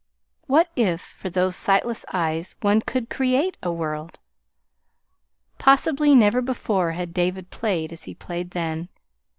[0.47, 4.17] What if, for those sightless eyes, one could create a world?
[5.59, 8.89] Possibly never before had David played as he played then.